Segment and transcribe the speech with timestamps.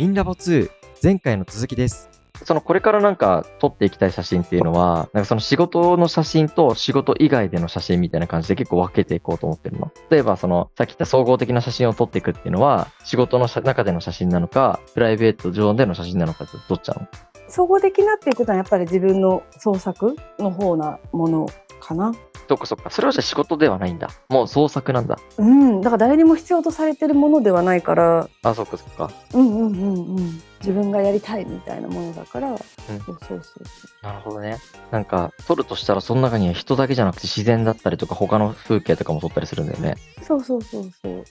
[0.00, 0.70] インラボ2
[1.02, 2.08] 前回の続きです。
[2.44, 9.90] そのこれからなんか撮っていきたい写真っていうのは、なんかその仕事の写真と仕事以外での写真みたいな感じで結構分けていこうと思ってるの。
[10.08, 17.08] 例えばそのさっき言った総合的な写真を撮っていくっていうのは、仕事の中での写真なのか、プライベート上での写真なのかってどっちなの？
[17.48, 21.48] 総合的なっていくのはやっぱり自分の創作の方なもの
[21.80, 22.12] かな。
[22.48, 22.90] そっかそっか。
[22.90, 24.08] それはじゃあ仕事ではないんだ。
[24.28, 25.18] もう創作なんだ。
[25.36, 29.10] うん、だから誰にも必要とされてるものではないから、あ、そっかそっか。
[29.34, 33.64] うんうんうんうん、自分がやりたいみたいなものだから、そうそうそう
[34.02, 34.58] なるほどね。
[34.90, 39.96] なんか、撮るとしたらその中には人だけじゃなくて自然だったりとか他の風景とかも撮ったりするんだよね。
[40.22, 41.24] そうそうそうそう、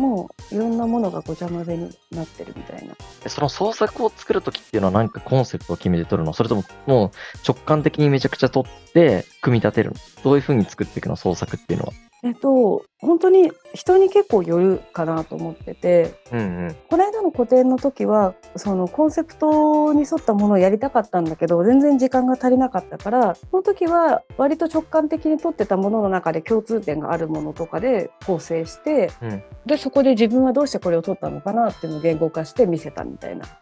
[0.00, 2.94] もういろんなものがごちゃ混ぜになってるみたいな。
[3.22, 6.32] でその創作を作るときっていうのは何かコンセプトを決めて撮るの？
[6.32, 7.10] それとももう
[7.46, 9.96] 直感的にめちゃくちゃ撮って組み立てるの？
[10.22, 11.16] どういう風に作っていくの？
[11.16, 11.92] 創作っていうのは。
[12.22, 16.76] えっと本当に人に結構よるかなと思っててうんうん。
[16.88, 33.46] この間の個展の時はそのコンセプトに沿ったものをやりたかったんだけど全然時間が足りなかったからその時は割と直感的に撮ってたものの中で共通点があるものとかで構成して、うんでそこで自分はどうしてこれを撮ったのかなっていうのを言語化して見せたみたいな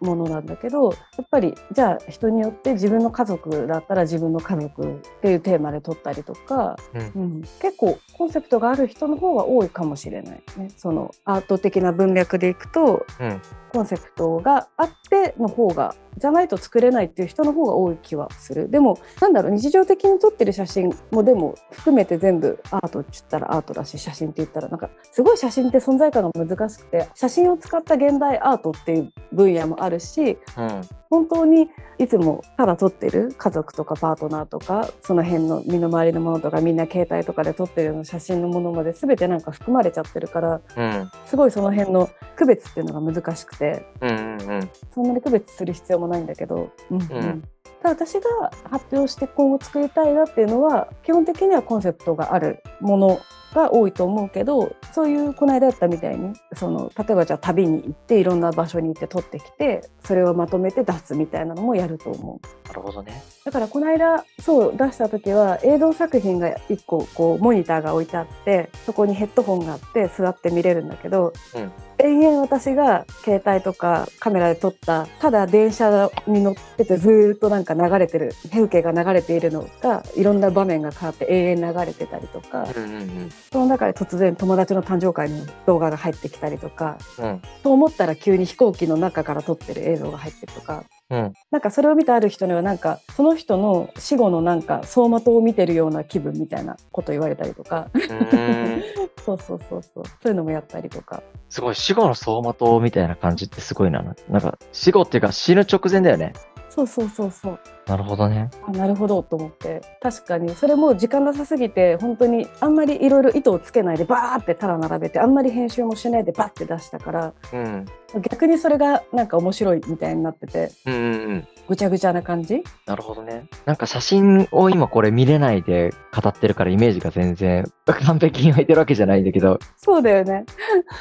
[0.00, 7.22] ものなんだけどやっぱりじゃあ人によって自分の家族だったら自分の家族っていうテーマで撮ったりとか、うん。
[7.22, 7.40] うん。
[7.60, 10.68] 結構コンセプトがある人の方が多いかもしれないね。
[10.76, 13.40] そのアート的な文脈でいくとうん。
[13.76, 30.80] コンセプトがあっての方がじゃないと作れないっていう人の方が多い気はするでもなんだろう日常的に撮ってる写真もでも含めて全部アートって言ったらアートだし写真って言ったらなんかすごい写真って存在感が難しくて写真を使った現代アートっていう分野もあるしうん。
[31.10, 31.68] 本当に
[31.98, 41.10] いつもただ撮ってる家族とかパートナーとかその辺の身の回りのものとかみんな携帯とかで撮ってるような写真のものまで全てなんか含まれちゃってるからうん。
[41.26, 44.10] すごいその辺の区別っていうのが難しくてうん。
[44.10, 44.12] う
[44.58, 44.70] ん。
[44.94, 47.42] そんなに区別する必要もないんだけど、うんうんうん
[47.82, 53.20] ただ私が発表して今後作りたいなっていうのは基本的にはコンセプトがあるもの
[53.54, 62.68] が多いと思うけどそういうこの間やったみたいにその例えばじゃあ旅に行っていろんな場所に行って撮ってきてそれをまとめて出すみたいなのもやると思う。
[62.68, 63.22] なるほどね。
[63.44, 71.72] だからこの間そう出した時は映像作品が1個こうモニターが置いてあってそこにヘッドホンがあって座って見れるんだけど、うん
[72.06, 82.92] 延々私が携帯とかカメラで撮ったただ電車に乗っててずーっとなんか流れてる風景が流れているのがいろんな場面が変わって永遠流れてたりとかうん。
[82.92, 83.30] うん。
[83.52, 87.42] その中で突然友達の誕生会の動画が入ってきたりとかうん。
[87.62, 91.32] と思ったら急に飛行機の中から撮ってる映像が入ってるとかうん。
[91.50, 98.82] なんかそれを見たある人にはなんかその人の死後のなんか走馬灯を見てるような気分みたいなこと言われたりとかうん。
[99.24, 104.02] そうそうそうそうそういうのもやったりとかすごい、死後の走馬灯みたいな感じってすごいな。
[104.28, 106.32] なんか、死後っていうか死ぬ直前だよね。
[106.76, 108.50] そうそうそうそうなるほどね。
[108.68, 117.86] あなるほどと思って確かにそれも時間なさすぎて本当にあんまりいろいろ糸をつけないでバーってただ並べてあんまり編集もしないでバッて出したからうん。
[118.22, 121.06] 逆にそれがなんか面白いみたいになっててうんうんう
[121.36, 121.48] ん。
[121.68, 122.62] ぐちゃぐちゃな感じ？
[122.86, 123.46] なるほどね。
[123.64, 130.44] なんか写真を今これ見れないで語ってるからイメージが全然完璧に湧いてるわけじゃないんだけど、そうだよね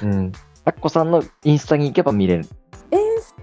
[0.01, 0.31] うん。
[0.63, 2.45] あっこさんのインスタに行けば見れる。
[2.91, 3.35] インス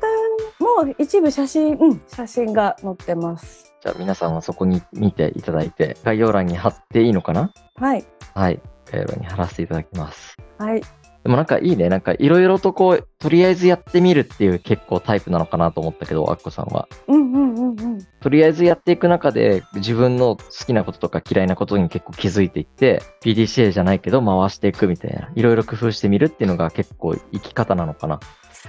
[0.81, 7.53] タも一部写真うん写真が載ってますじゃあ皆さんはそこに見ていただいて、概要欄に貼っていいのかな？
[7.75, 8.61] はいはい。
[8.87, 10.37] 概要欄に貼らせていただきます。
[10.59, 10.83] はい
[11.25, 11.89] でもなんかいいね。
[11.89, 16.89] なんかいろいろとこう、とりあえずやってみるっていう結構タイプなのかなと思ったけど、あっこさんは。
[17.07, 28.19] うんうんうんうんとりあえずやっていく中で自分の好きなこととか嫌いなことに結構気づいていって、PDCA じゃないけど回していくみたいな、いろいろ工夫してみるっていうのが結構生き方なのかな。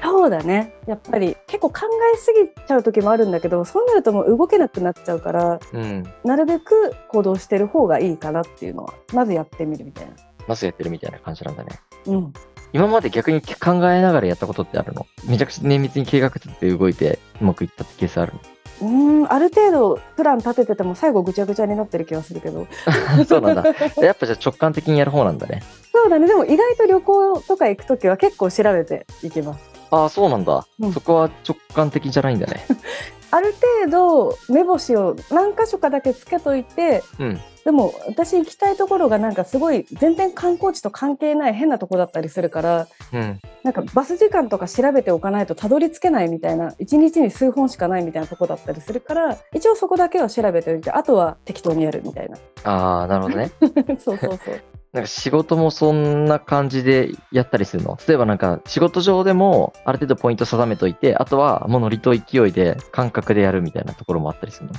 [0.01, 1.81] そうだねやっぱり結構考
[2.13, 6.03] えすぎちゃう時もあるんだけどそうなるともう動けなくなっちゃうからうん。
[6.23, 10.11] なるべく行動してる方がいいかなっていうのはまずやってみるみたいな。
[10.47, 11.79] まずやってるみたいな感じなんだね。
[12.05, 12.33] うん、
[12.73, 15.05] 今まで逆に考えながらやったことってあるの？
[15.25, 18.33] めちゃくちゃ綿密に計画立てて動いてうまくいったってケースある
[18.81, 22.67] うーんある程度プラン立ててても最後ぐちゃぐちゃになってる気がするけどの
[23.25, 23.63] そうなんだ。
[24.01, 25.61] やっぱじゃあ直感的にやる方なんだね。
[25.93, 32.65] そうだねでも意外と旅行とか行く時は結構調べていきますああ、そうなんだ、うんそこは直感的じゃないんだね。
[33.29, 37.41] ある程度目星を何箇所かだけつけといてうん。
[37.65, 43.39] でも私行きたいところがなんかすごい全然観光地と関係ない変なとこだったりするからうん。
[43.63, 53.51] なんかバス時間とか調べておかないとたどり着けないみたいな1日に数本しかないみたいなとこだったりするから一応そこだけは調べておいてあとは適当にやるみたいなああ、なるほどね。
[53.97, 54.61] そうそうそう
[54.93, 57.97] なんか仕事もそんな感じでやったりするの？
[58.07, 64.73] 例えばなんか仕事上でもある程度ポイント定めといて、あとはもうノリと勢いで感覚でやるみたいなところもあったりするの？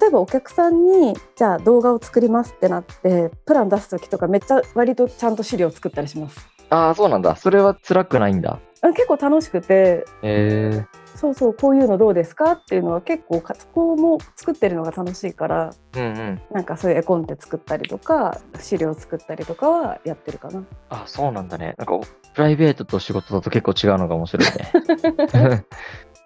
[0.00, 6.48] 例えばお客さんにじゃあ動画を作りますってなってプラン出す時とかめっちゃ割とちゃんと資料作ったりします。
[6.70, 7.36] ああ、そうなんだ。
[7.36, 8.60] それは辛くないんだ。
[8.80, 10.06] あ結構楽しくて。
[10.22, 10.86] へえ
[11.20, 12.52] そうそうこういうのどうですか？
[12.52, 16.40] っていうのは結構かそこも作ってるのが楽しいからうんうん。
[16.50, 20.62] なんかそういう絵コンテ作ったりとか資料作ったりとかはやってるかな。
[20.88, 21.74] あ、そうなんだね。
[21.76, 21.98] なんか、
[22.34, 25.64] プライベートと仕事だと結構違うのが面白いね。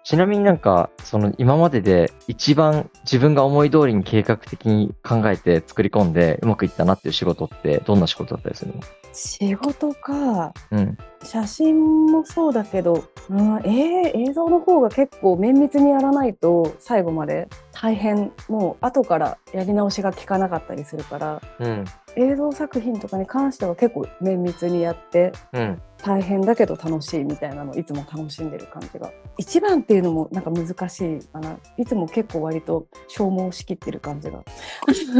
[0.05, 8.81] ちなみになんか、その今までで一番自分が思い通りに計画的に考えて作り込んでうまくいったなっていう仕事ってどんな仕事だったりするの？
[9.15, 10.97] 仕事かうん。
[11.23, 21.85] 写真もそうだけど、うんえー映像の方が結構綿密にやらないと最後まで大変もう後からやり直しが効かなかったりするからうん。
[22.17, 25.81] 映像作品とかに関しては結構綿密にやってうん。
[25.97, 34.43] 大変だけど楽しいみたいなのをいつも楽しんでる感じが一番っていうのもなんか難しいかないつも結構割と消耗しきってる感じが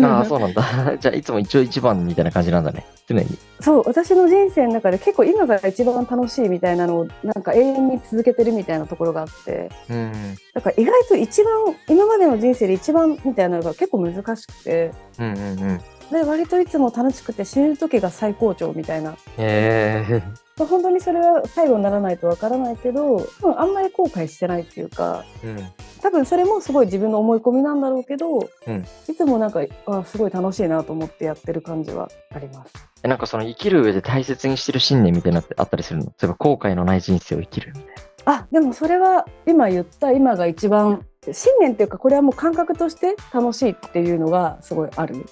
[0.07, 0.63] ああ、そうなんだ。
[0.99, 2.85] じゃあ、いつも一応一番みたいな感じなんだね。
[3.07, 3.25] 常に。
[3.59, 10.11] そう私の人生の中で結構今が一番楽しいみたいなのをなんか永遠に続けてるみたいなところがあってうん。
[10.53, 11.53] だから意外と一番
[11.87, 15.81] 今までの人生で一番みたいなのが結構難しくてうんうんうん。
[16.11, 20.21] で割といつも楽しくて死ぬ時が最高潮みたいなへえ。
[20.63, 23.27] 本当にそれは最後にならないとわからないけど
[23.57, 25.57] あんまり後悔してないっていうかうん。
[26.01, 32.73] 多分それもすごい自分の思い込みなんだろうけど、うんいつもなんかあすごい楽しいなと思ってやってる感じはあります。
[33.03, 36.05] えなんかその生きる上で大切にしてる信念みたいなのってあったりするの？
[36.05, 37.93] 例えば後悔のない人生を生きるみたい
[38.25, 45.25] あでもそれは今言った今が一番信念っていうかこれはもう感覚として楽しいっていうのがすごいある。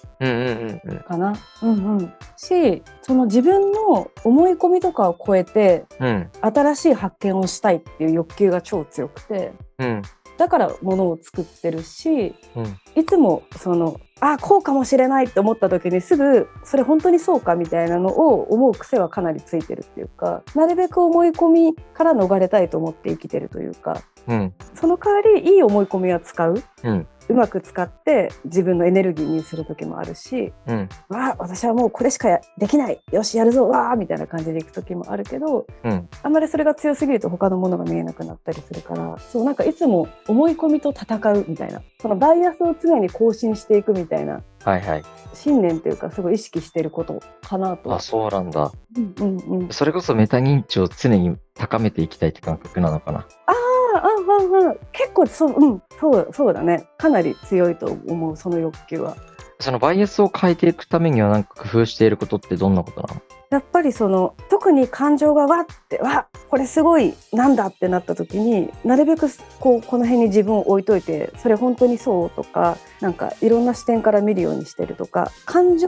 [1.08, 1.34] かな。
[1.62, 6.30] うんうん、しその自分の思い込みとかを超えてうん。
[6.42, 10.02] 新しい発見をしたいっていう欲求が超強くてうん。
[10.38, 12.78] だから物を作ってるしうん。
[12.96, 24.54] いつもそのあこうかもしれないって思った時にすぐそれ本当にそうかみたいなのを思う癖はかなりついてるっていうかなるべく思い込みから逃れたいと思って生きてるというかうん。
[24.74, 27.08] その代わりいい思い込みは使ううん。
[27.30, 30.90] うまく使って自分のエネルギーにする時もあるしうん。
[31.08, 36.10] わあ私はもうこれしかやできないよしやるぞわあみたいな感じでいく時もあるけどうん。
[36.22, 45.04] あんまりそれが強すぎると他のものが見えなくなったりするからそうなんかいつも思い込みと戦うみたいなそのバイアスを常に更新していくみたいなはいはい。
[45.34, 48.00] 信念というかすごい意識してることかなとあ、。
[48.00, 48.72] そうなんだ。
[48.96, 53.20] うんうんうん、それこそメタ認知を常に高めていきたいって感覚なのかな。
[53.20, 53.54] ああ
[53.98, 59.16] ああ結構そううんそうそうだねかなり強いと思うその欲求は。
[59.60, 63.22] そのバイアスを変えていくためにはなんか工夫していることってどんなことなの？
[63.50, 69.28] やっぱりその特に感情がわってわこれすごいなんだってなった時になるべく
[69.60, 75.88] こうこの辺に自分を置いといてそれ本当にそうとかなんかいろんな視点から見るようにしてるとか感情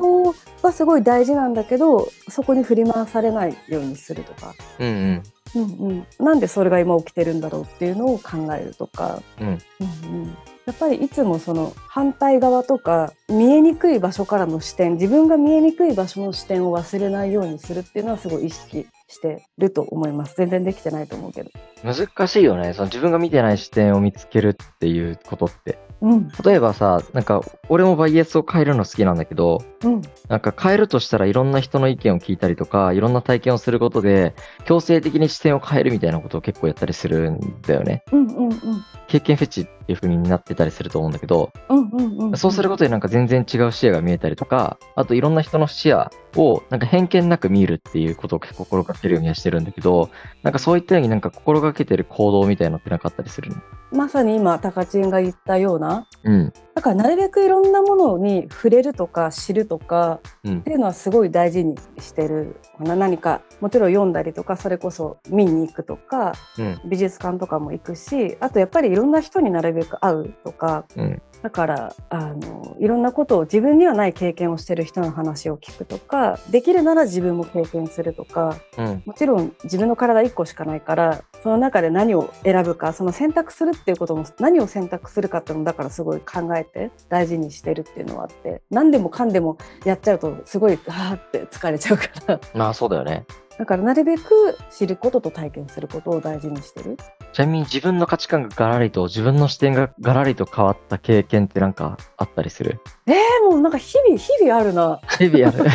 [0.61, 5.23] はすごい大事なんだけどそこに振り回されないようにするとか、うんうん。
[5.53, 21.51] うんうん、なんでそれが今起きてるんだろうっていうのを考えるとか、うんうんうんやっぱりいつもその反対側とか見えにくい場所からの視点自分が見えにくい場所の視点を忘れないようにするっていうのはすごい意識してると思います全然できてないと思うけど。
[21.83, 22.73] 難しいよね。
[22.73, 25.77] その自分が見てない視点を見つけるっていうことって。
[26.05, 26.29] うん。
[26.45, 30.01] 例えばさ、なんか俺もバイアスを変えるの好きなんだけど、うん。
[30.29, 34.35] なんか変えるとしたらいろんな人の意見を聞いたりとか、いろんな体験をすることで、
[34.65, 38.03] 強制的に視点を変えるみたいなことを結構やったりするんだよね。
[38.11, 38.59] うんうんうん。
[39.07, 50.09] 経験フェチっていう風になってたりすると思うんだけど、うんうんうんそうすることでなんか全然違う視野が見えたりとか、あといろんな人の視野をなんか偏見なく見るっていうことを心がけるようにはしてるんだけど、
[50.43, 53.57] なんかそういったようになんか心がけてる行動みたいなのってなかったりするの？
[53.95, 56.53] まさに今タカチンが言ったようなうん。
[56.73, 66.81] だからなるべくいろんなものに触れるとか知るとかうんっていうのはすごい大事にしてるな何かもちろん読んだりとかそれこそ見に行くとかうん。
[66.89, 71.21] 美術館とかも行くしあとやっぱりいろんな人になるべく会うとかうん。
[71.45, 79.03] だからあのいろんなことを自分にはない経験をしてる人の話を聞くとかできるなら自分も経験するとかうん。
[79.05, 93.27] もちろん自分の体1個しかないからその中で何を選ぶかその選択するっていうことも何を選択するかっていうのもだからすごい考えて大事にしてるっていうのはあって何でもかんでもやっちゃうとすごいあーって疲れちゃうからまあそうだよね。
[93.57, 96.97] だからなるべく知ることと体験することを大事にしてる。
[97.31, 102.79] ちなみに自分の価値観がガラリと、自分の視点がガラリと変わった経験ってなんかあったりする？
[103.07, 105.65] えー、もうなんか日々日々あるな日々ある。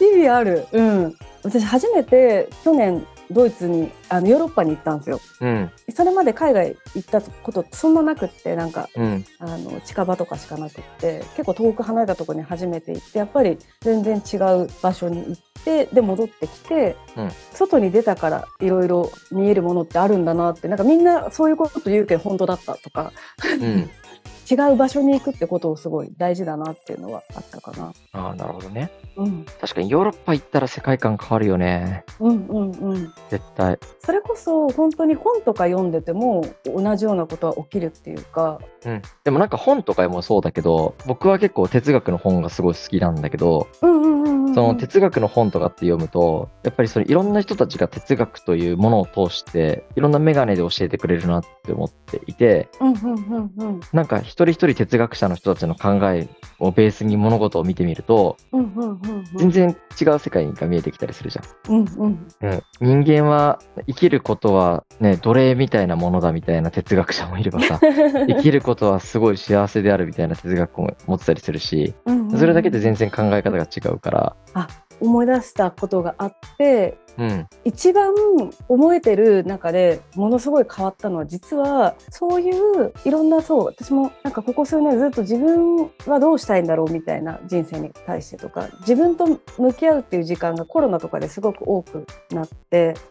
[0.00, 0.66] 意味ある。
[0.72, 1.14] うん。
[1.44, 5.20] 私初めて去年ドイツにあのヨーロッパに行ったんですよ。
[5.40, 5.70] うん。
[5.94, 9.24] それまで海外行ったことそんななくってなんかうん。
[9.38, 23.12] あの近場とかしかなくって結構遠く離れたところに初めて行ってやっぱり全然違う場所に行ってで戻ってきて、うん外に出たからいろいろ見えるものってあるんだなってなんかみんなそういうこと言うけど本当だったとか
[23.60, 23.90] うん。
[24.50, 27.92] 違う場所に行くってことをすごい大事だなっていうのはあったかな。
[28.12, 28.90] ああ、なるほどね。
[29.16, 32.04] うん、確かにヨーロッパ行ったら世界観変わるよね。
[32.20, 33.78] うんうんうん絶対。
[34.00, 39.02] それこそ本当に本とか読んでても同じようなことは起きるっていうか、うん。
[39.24, 56.28] でもなんか本とかもそうだけど、僕は結構哲学の本がすごい好きなんだけど、うんうんうんうん、その哲学の本とかって読むと、やっぱりそのいろんな人たちが哲学というものを通して、いろんなメガネで教えてくれるなって思っていて、うんうんうんうんなんか一人一人哲学者の人たちの考え
[56.58, 59.01] をベースに物事を見てみると、うんうんうん
[59.36, 61.74] 全然違う世界が見えてきたりするじゃん。
[61.74, 62.26] うんうん。
[62.40, 67.80] うん、人間は生きることはね奴隷みたいなものだみたいな哲学者もいればさ
[68.28, 74.36] 生きることはすごい幸せであるみたいな哲学も持ってたりするしうんうんそれだけで全然考え方が違うから、
[75.00, 78.12] 思い出したことがあってうん、一番
[78.68, 89.26] 思えてる中でものすごい変わったのは実はそういういろんなそう私もなんかここ数年ずっと自分はどうしたいんだろうみたいな人生に対してとか自分と
[89.58, 92.62] 向き合うっていう時間がコロナとかですごく多くなって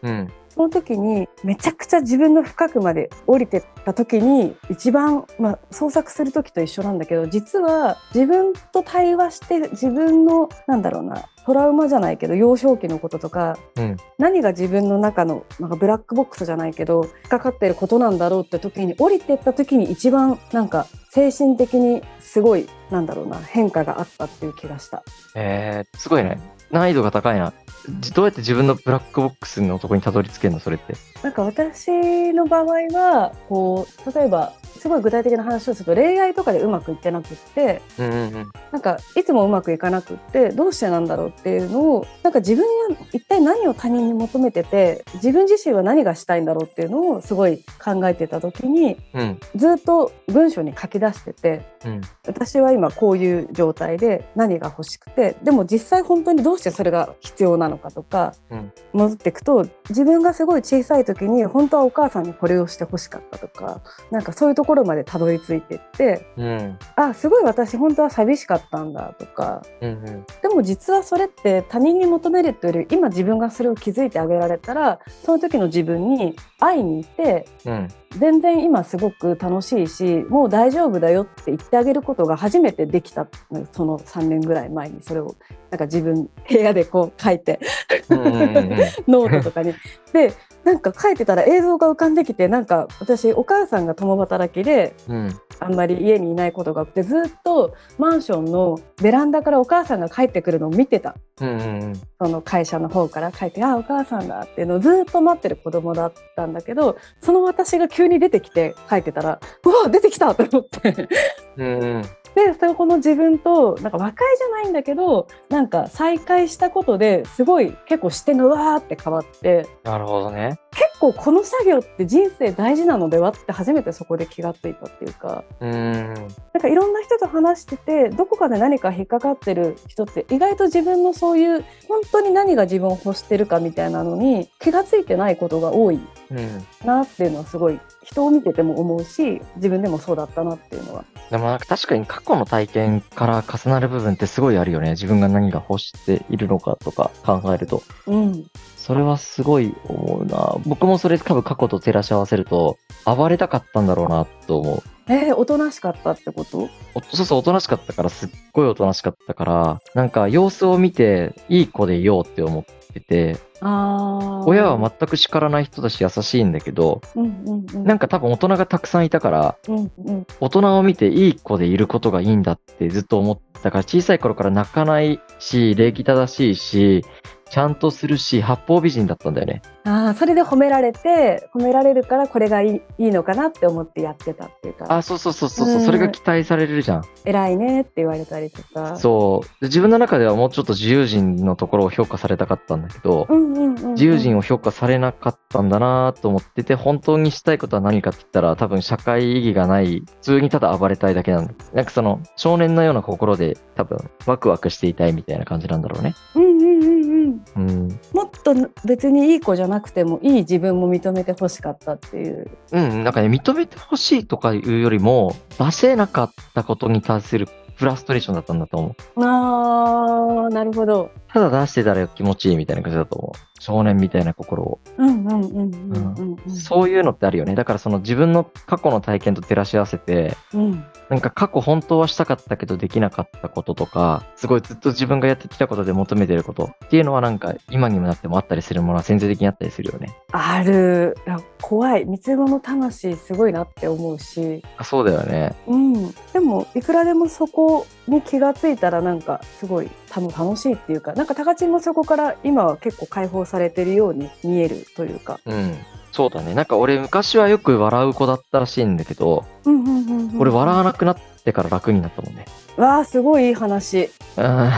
[0.02, 25.02] うん、その時にめちゃくちゃ自分の深くまで降りてった時に一番、まあ、創作する時と一緒なんだけど実は自分と対話して自分のなんだろうなトラウマじゃないけど幼少期のこととかうん、何が自分の中のなんかブラックボックスじゃないけど引っかかってることなんだろうって時に降りてった時に一番なんか精神的にすごいなんだろうな変化があったっていう気がした。
[25.34, 26.38] えー、すごいね。
[26.70, 27.52] 難易度が高いな。
[28.00, 30.94] じどうやって自分のブラックボックスのとこにたどり着けるのそれって？
[31.22, 38.52] なんか私の場合はこう例えばすごい具体的な話をすると恋愛とかでうまくいってなくってうんうんうん。
[38.72, 49.40] なんかいつもうまくいかなくってどうしてなんだろうっていうのをなんか自分は一体何を他人に求めてて自分自身は何がしたいんだろうっていうのをすごい考えてた時にうん。
[49.56, 52.00] ずっと文章に書き出しててうん。
[52.26, 58.72] 私は今こういう状態で何が欲しくてでも実際本当にどうしてそれが必要なのかとか、うん。
[58.92, 66.78] 戻っていくと自分がすごい小さい時に本当はお母さんにこれをして欲しかったとかなんかそういうところまでたどり着いてってうん。
[66.96, 69.62] あすごい私本当は寂しかったんだとか。
[69.80, 70.26] うんうん。
[70.42, 77.88] でも実はそれって他人に求めるっていうより今自分がそれを気づいてあげられたらその時の自分に会いに行ってうん。
[78.18, 85.34] 全然今すごく楽しいしもう大丈夫だよって言ってあげることが初めてできたのその3年ぐらい前にそれを。
[85.70, 87.58] なんか自分部屋でこう書いて。
[89.08, 89.72] ノートとかに。
[90.12, 101.14] でなんか書いてたら映像が浮かんできてなんか私お母さんが共働きでうんあんまり家にいないことが多くてずっとマンションのベランダからお母さんが帰ってくるのを見てた。
[101.40, 101.52] うんう
[101.90, 101.92] ん
[102.24, 111.08] その会社の方から帰って「あお母さんだ」っていうのをずっと待ってる子供だったんだけどその私が急に出てきて帰ってたら「うわ出てきた!」と思って
[111.56, 112.02] うんうん
[112.34, 120.58] でそこの自分となんか和解じゃないんだけどなんか再会したことですごい結構視点がうわーって変わってなるほどね。
[120.72, 125.44] 結構この作業って人生大事なのではって初めてそこで気がついたっていうか。
[125.60, 126.14] うん。
[126.14, 136.66] なんかいろんな人と話しててどこかで何か引っかかってる人って意外と自分のそういう本当に何が自分を欲してるかみたいなのに気がついてないことが多いうん。
[136.86, 141.04] なっていうのはすごい人を見てても思うし自分でもそうだったなっていうのは。
[141.30, 144.90] でもなんか確かに過去の体験から重なる部分ってすごいあるよね。
[144.90, 147.82] 自分が何が欲しているのかとか考えると。
[148.06, 150.56] うんそれはすごい思うな。
[150.66, 154.82] 僕もそれ多分過去と照らし合わせると、暴れたかったんだろうなと思う。
[155.06, 156.68] えー、おとなしかったってこと？
[156.96, 167.84] おそうそう、おとなしかったから、すっごいおとなしかったから、なんか様子を見て、いい子でいようって思ってて、親は全く叱らない人だし優しいんだけど、うんうんうん。
[167.84, 170.26] なんか多分大人がたくさんいたから、うんうん。
[170.40, 177.04] 大人を見ていい子でいることがいいんだってずっと思ったから、小さい頃から泣かないし、礼儀正しいし、
[177.52, 179.60] ちゃんとするし、八方美人だったんだよね。
[179.84, 187.04] ああそれで褒められて褒められるからこれがいいいいのかなって思ってやってたっていうかあ、そうそうそうそうそそれが期待されるじゃん。
[187.26, 189.46] 偉いねって言われたりとかそう。
[189.60, 201.52] で自分の中ではもうちょっと自由人のところを評価されたかったんだけど、うんうんうんうん、自由人を評価されなかったんだなと思ってて、本当にしたいことは何かって言ったら、多分社会意義がない、普通にただ暴れたいだけなんだ。
[201.74, 206.14] なんかその、少年のような心で多分、ワクワクしていたいみたいな感じなんだろうね。
[206.34, 208.00] うんうんうんうんうん。
[208.12, 219.24] もっと別にいい子じゃなくてもいい自分も認めてほしかったっていううん、なんかね、認めてほしいとかいうよりも、出せなかったことに対するフラストレーションだったんだと思う。
[219.24, 223.51] あーなるほどただ出してたら気持ちいいみたいな感じだと思う。
[223.62, 224.80] 少年みたいな心を。
[224.98, 227.54] うんうんうんうんうんうんそういうのってあるよね。
[227.54, 240.16] だからその自分の過去の体験と照らし合わせて、うんなんか過去本当はしたかったけどできなかったこととか、すごいずっと自分がやってきたことで求めてることっていうのはなんか今にもなってもあったりするものは潜在的にあったりするよね。
[240.30, 241.14] ある
[241.60, 245.54] 怖い三つ子の魂すごいなって思うしあそうだよね。
[245.66, 255.38] うん、でもいくらでもそこに気がついたらなんかすごい楽楽しいっていうかなんか高知もそこから今は結構解放されてるように見えるというか。
[255.44, 255.76] うん。
[256.10, 256.54] そうだね。
[256.54, 262.46] なんか俺昔はよく笑う子だったらしいんだけど、うんうんうんうん俺笑わなくなってから楽になったもんね。
[262.76, 264.10] わあすごいいい話。
[264.36, 264.70] うん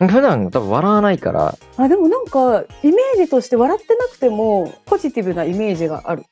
[0.08, 6.24] 普段多分笑わないから、あでもなんかイメージとして笑ってなくてもポジティブなイメージがある。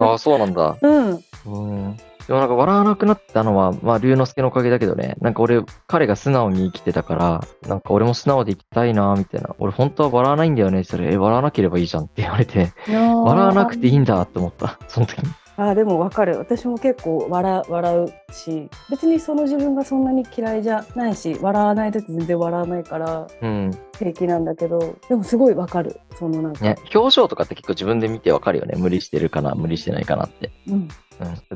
[0.00, 0.76] ああ、そうなんだ。
[0.82, 1.20] うん。
[1.46, 1.96] うん。
[2.28, 9.56] でもなんか笑わなくなったのは、まあ、龍之介のおかげだけどね、なんか俺、彼が素直に生きてたから、なんか俺も素直で生きたいな、みたいな。
[9.58, 11.10] 俺本当は笑わないんだよね、それ。
[11.10, 15.30] え、笑わなければいいじゃんって言われて、笑わなくていいんだって思った、その時に。
[15.56, 23.76] あでもわかる私も結構笑笑うし別にその自分がそんなに嫌いじゃないし笑わない時全然笑わないからうん。
[23.98, 28.74] 平気なんだけどでもすごいわかるそのなんか、ね、表情とかって結構自分で見てわかるよね。
[28.76, 30.50] 無理してるかな、無理してないかなって。
[30.68, 30.88] うん、うん。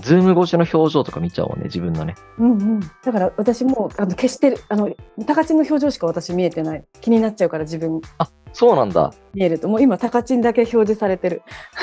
[0.01, 2.15] ズーム越しの表情とか見ちゃうもんね、自分のね。
[2.39, 4.91] うんうんだから私もあの消してるあの
[5.27, 8.01] 高知の表情しか私見えてない気になっちゃうから自分
[8.53, 9.13] そうなんだ。
[9.35, 11.43] 見えるともう今高知だけ表示されてる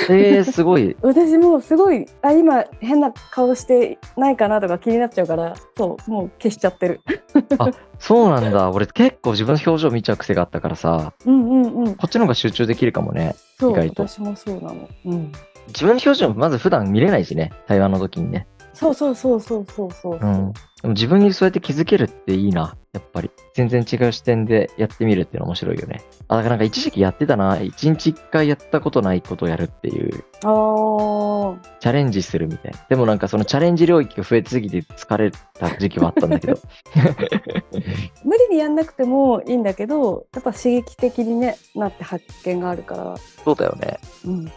[0.09, 0.95] えー、すごい。
[1.01, 7.01] 私もうすごいあ今変な顔してないかなとか気になっちゃうからそうもう消しちゃってる
[7.99, 8.71] そうなんだ。
[8.71, 13.35] 俺結構自分の表情見ちゃう癖があったからさ、うんうんうんこっちの方が集中できるかもね。
[13.59, 15.31] そう意外と私もそうなのうん
[15.67, 18.47] 自分の表情まず普段見れないしね、対話の時にね。
[18.73, 20.53] そうそうそうそうそうそうそう、うん。
[20.53, 23.29] でも自分にそうやって気づけるっていいな、やっぱり。
[23.53, 26.01] 全然違う視点でやってみるっていうの面白いよね。
[26.27, 27.61] あ、だからなんか一時期やってたな。
[27.61, 32.79] 一日一回やったことないことをやるっていう、チャレンジするみたいな。
[32.89, 36.59] でもなんかそのチャレンジ領域が増えすぎて疲れた時期はあったんだけど。
[38.25, 43.99] 無理にやんなくてもいいんだけどやっぱ刺激的に、ね、なって発見があるから、そうだよね。
[44.25, 44.55] うん、確か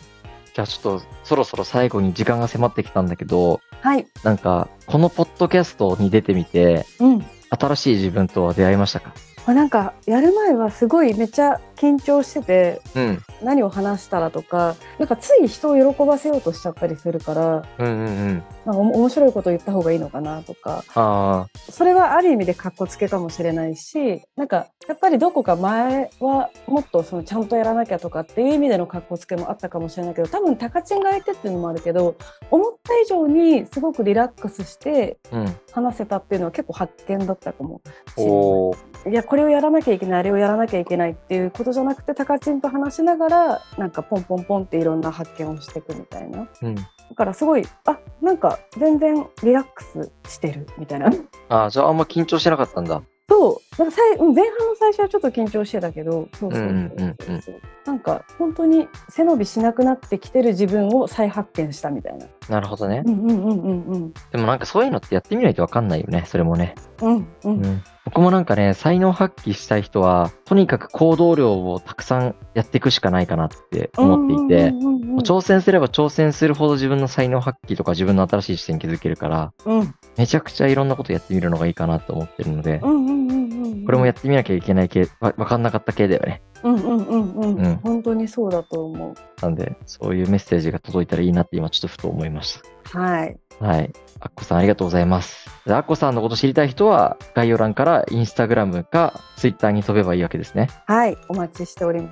[0.00, 0.10] に。
[0.52, 9.12] じゃあちょっとそろそろ最後に時間が迫ってきたんだけど、はい、なんかこのポッドキャストに出てみて、うん新しい自分とは出会いましたか？
[9.46, 13.22] まあ、なんかやる前はすごいめっちゃ緊張しててうん。
[13.42, 18.42] 何を話したらとかなんかつい人を喜ばせようとしちゃったりするからうんうんうん。
[18.64, 32.16] なんか面白いこと言った方がいいのかなとかあそれはある意味でかっこつけかもしれないしなんかやっぱりどこか前はもっとそのちゃんとやらなきゃとかっていう意味でのかっこつけもあったかもしれないけど多分高知が相手っていうのもあるけど
[32.50, 35.18] 思った以上にすごくリラックスして。
[35.72, 37.80] 話せたっていうのは結構発見だったかも
[38.14, 38.32] しれない。
[38.32, 39.10] おー。
[39.10, 46.74] いやこれをやらなきゃいけないあれをやらなきゃいけないっていうことじゃなくて高知んと話しながらなんかポンポンポンっていろんな発見をしていくみたいなうん。
[46.74, 46.82] だ
[47.16, 51.10] からすごいあなんか全然リラックスしてるみたいな
[51.48, 53.02] ああ、じゃああんま緊張してなかったんだ。
[53.30, 57.04] そうなんかさいうん前半の最初はちょっと緊張してたけどそうそうそうそううんうんう。
[57.10, 57.16] ん
[57.86, 62.26] なんか本当に背伸びしなくなってきてる自分を再発見したみたいな。
[62.48, 63.02] なるほどね。
[63.06, 66.74] うんうんうんうんでもなんかそういうのってやってみないとわかんないよね、それもね。
[67.00, 67.18] うんうん。
[67.20, 67.60] ううん。
[67.62, 67.82] ん。
[68.04, 86.42] 僕もなんかね、才能発揮したい人は、とにかく行動量をたくさんやっていくしかないかなって思っていて、うんうんうんうん挑戦すれば挑戦するほど自分の才能発揮とか自分の新しい視点に気づけるから、うんめちゃくちゃいろんなことやってみるのがいいかなと思ってるので、うんうんうんうんこれもやってみなきゃいけない系、わわかんなかった系だよね。
[86.62, 89.14] うんうんうんうん、うん本当にそうだと思う。
[89.40, 92.60] なんで、そういうメッセージが届いたらいいなって今ちょっとふと思いまし
[92.92, 92.98] た。
[93.00, 93.36] はい。
[93.58, 93.92] はい。
[94.20, 95.48] アッコさんありがとうございます。
[95.66, 100.68] でアッコさんのこと知りたい人は、概要欄からインスタグラムかツイッターに飛べばいいわけですね。
[100.86, 101.16] はい。
[101.28, 102.10] お待ちしておりま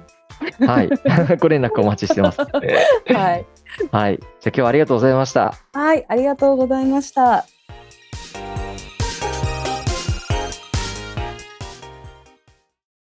[0.67, 0.89] はい。
[1.39, 2.37] ご連絡お待ちしてます。
[2.37, 2.43] す。
[3.15, 3.47] はい。
[3.93, 4.19] はい。
[4.19, 5.55] じゃあ今日はありがとうございました。
[5.73, 6.05] はい。
[6.09, 7.45] ありがとうございました。